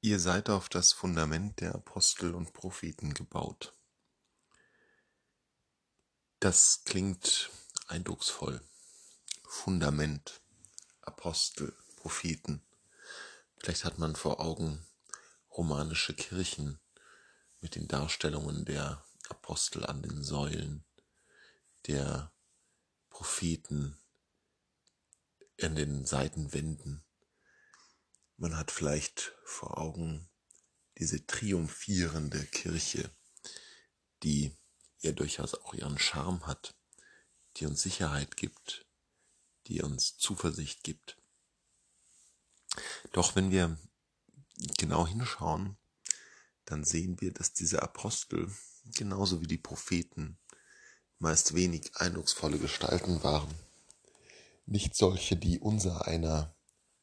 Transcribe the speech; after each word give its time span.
Ihr 0.00 0.20
seid 0.20 0.48
auf 0.48 0.68
das 0.68 0.92
Fundament 0.92 1.60
der 1.60 1.74
Apostel 1.74 2.32
und 2.32 2.52
Propheten 2.52 3.14
gebaut. 3.14 3.74
Das 6.38 6.84
klingt 6.84 7.50
eindrucksvoll. 7.88 8.60
Fundament, 9.42 10.40
Apostel, 11.00 11.76
Propheten. 11.96 12.62
Vielleicht 13.56 13.84
hat 13.84 13.98
man 13.98 14.14
vor 14.14 14.38
Augen 14.40 14.86
romanische 15.50 16.14
Kirchen 16.14 16.78
mit 17.60 17.74
den 17.74 17.88
Darstellungen 17.88 18.64
der 18.64 19.04
Apostel 19.28 19.84
an 19.84 20.00
den 20.02 20.22
Säulen, 20.22 20.84
der 21.88 22.32
Propheten 23.10 23.98
an 25.60 25.74
den 25.74 26.06
Seitenwänden. 26.06 27.04
Man 28.40 28.56
hat 28.56 28.70
vielleicht 28.70 29.34
vor 29.44 29.78
Augen 29.78 30.28
diese 30.96 31.26
triumphierende 31.26 32.44
Kirche, 32.46 33.10
die 34.22 34.56
ja 35.00 35.10
durchaus 35.10 35.54
auch 35.54 35.74
ihren 35.74 35.98
Charme 35.98 36.46
hat, 36.46 36.76
die 37.56 37.66
uns 37.66 37.82
Sicherheit 37.82 38.36
gibt, 38.36 38.86
die 39.66 39.82
uns 39.82 40.18
Zuversicht 40.18 40.84
gibt. 40.84 41.18
Doch 43.10 43.34
wenn 43.34 43.50
wir 43.50 43.76
genau 44.76 45.04
hinschauen, 45.04 45.76
dann 46.64 46.84
sehen 46.84 47.20
wir, 47.20 47.32
dass 47.32 47.54
diese 47.54 47.82
Apostel, 47.82 48.54
genauso 48.94 49.42
wie 49.42 49.48
die 49.48 49.58
Propheten, 49.58 50.38
meist 51.18 51.54
wenig 51.54 51.96
eindrucksvolle 51.96 52.60
Gestalten 52.60 53.20
waren. 53.24 53.52
Nicht 54.64 54.94
solche, 54.94 55.34
die 55.34 55.58
unser 55.58 56.06
einer 56.06 56.54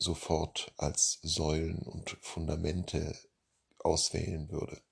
sofort 0.00 0.72
als 0.78 1.20
Säulen 1.22 1.82
und 1.82 2.16
Fundamente 2.22 3.16
auswählen 3.78 4.50
würde. 4.50 4.82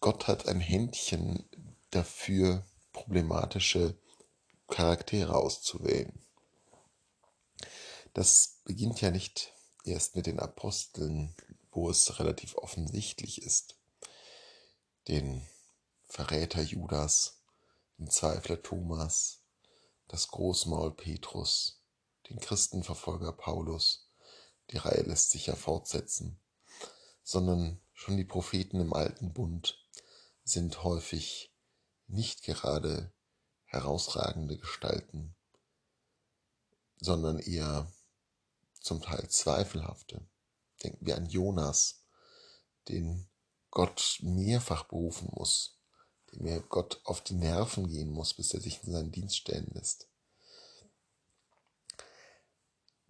Gott 0.00 0.28
hat 0.28 0.46
ein 0.46 0.60
Händchen 0.60 1.48
dafür, 1.90 2.66
problematische 2.92 3.98
Charaktere 4.68 5.34
auszuwählen. 5.34 6.20
Das 8.12 8.60
beginnt 8.64 9.00
ja 9.00 9.10
nicht 9.10 9.52
erst 9.84 10.14
mit 10.14 10.26
den 10.26 10.38
Aposteln, 10.38 11.34
wo 11.70 11.88
es 11.88 12.18
relativ 12.18 12.56
offensichtlich 12.56 13.42
ist. 13.42 13.78
Den 15.08 15.46
Verräter 16.06 16.60
Judas, 16.60 17.40
den 17.98 18.10
Zweifler 18.10 18.62
Thomas, 18.62 19.40
das 20.08 20.28
Großmaul 20.28 20.94
Petrus, 20.94 21.81
den 22.32 22.40
Christenverfolger 22.40 23.32
Paulus. 23.32 24.08
Die 24.70 24.78
Reihe 24.78 25.02
lässt 25.02 25.30
sich 25.30 25.46
ja 25.46 25.54
fortsetzen, 25.54 26.40
sondern 27.22 27.80
schon 27.92 28.16
die 28.16 28.24
Propheten 28.24 28.80
im 28.80 28.94
alten 28.94 29.32
Bund 29.32 29.86
sind 30.44 30.82
häufig 30.82 31.54
nicht 32.06 32.42
gerade 32.42 33.12
herausragende 33.66 34.56
Gestalten, 34.56 35.34
sondern 36.96 37.38
eher 37.38 37.92
zum 38.80 39.02
Teil 39.02 39.28
zweifelhafte. 39.28 40.26
Denken 40.82 41.06
wir 41.06 41.16
an 41.16 41.26
Jonas, 41.26 42.02
den 42.88 43.28
Gott 43.70 44.18
mehrfach 44.22 44.84
berufen 44.84 45.28
muss, 45.32 45.78
dem 46.32 46.46
er 46.46 46.60
Gott 46.60 47.00
auf 47.04 47.20
die 47.20 47.34
Nerven 47.34 47.88
gehen 47.88 48.10
muss, 48.10 48.34
bis 48.34 48.54
er 48.54 48.60
sich 48.60 48.82
in 48.84 48.92
seinen 48.92 49.12
Dienst 49.12 49.36
stellen 49.36 49.70
lässt. 49.74 50.08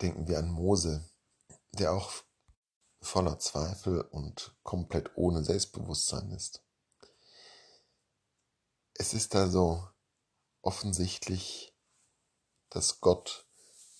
Denken 0.00 0.28
wir 0.28 0.38
an 0.38 0.50
Mose, 0.50 1.04
der 1.72 1.92
auch 1.92 2.12
voller 3.00 3.38
Zweifel 3.38 4.00
und 4.00 4.56
komplett 4.62 5.10
ohne 5.16 5.42
Selbstbewusstsein 5.44 6.30
ist. 6.30 6.62
Es 8.94 9.12
ist 9.12 9.34
also 9.34 9.88
offensichtlich, 10.62 11.74
dass 12.70 13.00
Gott 13.00 13.48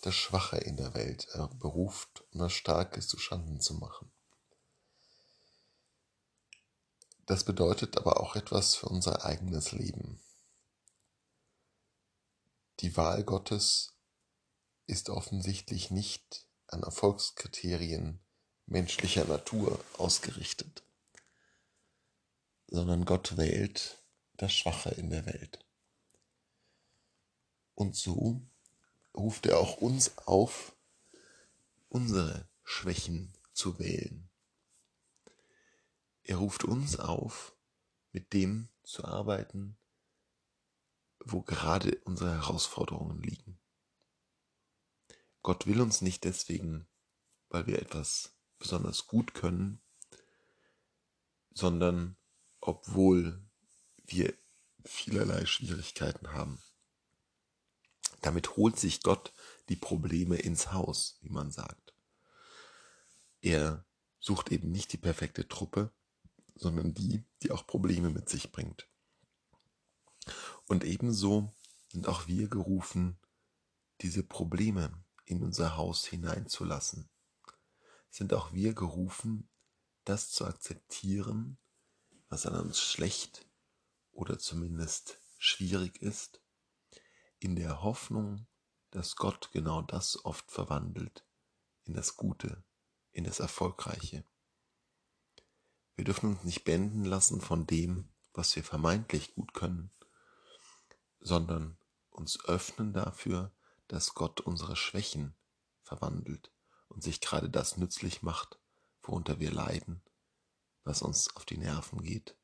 das 0.00 0.14
Schwache 0.14 0.58
in 0.58 0.76
der 0.76 0.94
Welt 0.94 1.28
beruft, 1.58 2.24
um 2.32 2.40
das 2.40 2.52
Starke 2.52 3.00
zu 3.00 3.18
Schanden 3.18 3.60
zu 3.60 3.74
machen. 3.74 4.10
Das 7.26 7.44
bedeutet 7.44 7.96
aber 7.98 8.20
auch 8.20 8.34
etwas 8.34 8.74
für 8.74 8.86
unser 8.88 9.24
eigenes 9.24 9.72
Leben. 9.72 10.20
Die 12.80 12.96
Wahl 12.96 13.22
Gottes 13.24 13.91
ist 14.86 15.10
offensichtlich 15.10 15.90
nicht 15.90 16.46
an 16.66 16.82
Erfolgskriterien 16.82 18.20
menschlicher 18.66 19.24
Natur 19.24 19.82
ausgerichtet, 19.98 20.82
sondern 22.68 23.04
Gott 23.04 23.36
wählt 23.36 24.02
das 24.36 24.52
Schwache 24.52 24.90
in 24.90 25.10
der 25.10 25.26
Welt. 25.26 25.64
Und 27.74 27.96
so 27.96 28.40
ruft 29.14 29.46
er 29.46 29.58
auch 29.58 29.76
uns 29.78 30.16
auf, 30.18 30.74
unsere 31.88 32.48
Schwächen 32.64 33.32
zu 33.52 33.78
wählen. 33.78 34.28
Er 36.22 36.36
ruft 36.36 36.64
uns 36.64 36.98
auf, 36.98 37.54
mit 38.12 38.32
dem 38.32 38.68
zu 38.84 39.04
arbeiten, 39.04 39.76
wo 41.24 41.42
gerade 41.42 41.98
unsere 42.04 42.32
Herausforderungen 42.32 43.22
liegen. 43.22 43.58
Gott 45.42 45.66
will 45.66 45.80
uns 45.80 46.02
nicht 46.02 46.24
deswegen, 46.24 46.86
weil 47.48 47.66
wir 47.66 47.80
etwas 47.80 48.32
besonders 48.58 49.06
gut 49.06 49.34
können, 49.34 49.80
sondern 51.52 52.16
obwohl 52.60 53.42
wir 54.06 54.34
vielerlei 54.84 55.46
Schwierigkeiten 55.46 56.32
haben. 56.32 56.62
Damit 58.20 58.56
holt 58.56 58.78
sich 58.78 59.02
Gott 59.02 59.32
die 59.68 59.76
Probleme 59.76 60.36
ins 60.36 60.72
Haus, 60.72 61.18
wie 61.22 61.30
man 61.30 61.50
sagt. 61.50 61.92
Er 63.40 63.84
sucht 64.20 64.52
eben 64.52 64.70
nicht 64.70 64.92
die 64.92 64.98
perfekte 64.98 65.48
Truppe, 65.48 65.90
sondern 66.54 66.94
die, 66.94 67.24
die 67.42 67.50
auch 67.50 67.66
Probleme 67.66 68.10
mit 68.10 68.28
sich 68.28 68.52
bringt. 68.52 68.88
Und 70.68 70.84
ebenso 70.84 71.52
sind 71.88 72.06
auch 72.06 72.28
wir 72.28 72.48
gerufen, 72.48 73.18
diese 74.00 74.22
Probleme 74.22 74.92
in 75.32 75.42
unser 75.42 75.76
Haus 75.76 76.04
hineinzulassen, 76.04 77.08
sind 78.10 78.34
auch 78.34 78.52
wir 78.52 78.74
gerufen, 78.74 79.48
das 80.04 80.30
zu 80.30 80.44
akzeptieren, 80.44 81.58
was 82.28 82.44
an 82.44 82.54
uns 82.54 82.78
schlecht 82.80 83.48
oder 84.12 84.38
zumindest 84.38 85.18
schwierig 85.38 86.02
ist, 86.02 86.42
in 87.38 87.56
der 87.56 87.82
Hoffnung, 87.82 88.46
dass 88.90 89.16
Gott 89.16 89.50
genau 89.52 89.80
das 89.80 90.22
oft 90.24 90.50
verwandelt 90.50 91.26
in 91.84 91.94
das 91.94 92.16
Gute, 92.16 92.62
in 93.10 93.24
das 93.24 93.40
Erfolgreiche. 93.40 94.24
Wir 95.96 96.04
dürfen 96.04 96.32
uns 96.32 96.44
nicht 96.44 96.64
benden 96.64 97.04
lassen 97.04 97.40
von 97.40 97.66
dem, 97.66 98.12
was 98.34 98.54
wir 98.54 98.62
vermeintlich 98.62 99.34
gut 99.34 99.54
können, 99.54 99.90
sondern 101.20 101.78
uns 102.10 102.44
öffnen 102.44 102.92
dafür, 102.92 103.50
dass 103.92 104.14
Gott 104.14 104.40
unsere 104.40 104.74
Schwächen 104.74 105.36
verwandelt 105.82 106.50
und 106.88 107.02
sich 107.02 107.20
gerade 107.20 107.50
das 107.50 107.76
nützlich 107.76 108.22
macht, 108.22 108.58
worunter 109.02 109.38
wir 109.38 109.52
leiden, 109.52 110.02
was 110.82 111.02
uns 111.02 111.36
auf 111.36 111.44
die 111.44 111.58
Nerven 111.58 112.02
geht, 112.02 112.38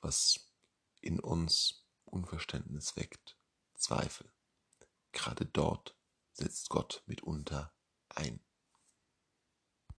was 0.00 0.54
in 1.02 1.20
uns 1.20 1.86
Unverständnis 2.04 2.96
weckt, 2.96 3.36
Zweifel. 3.74 4.32
Gerade 5.12 5.44
dort 5.44 5.98
setzt 6.32 6.70
Gtt 6.70 7.02
mitunter 7.04 7.74
ein. 8.08 8.43